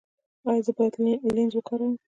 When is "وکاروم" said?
1.55-1.93